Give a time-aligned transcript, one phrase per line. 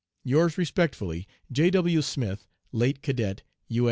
[0.23, 1.69] "Yours respectfully, "J.
[1.69, 2.01] W.
[2.01, 3.79] SMITH, "Late Cadet U.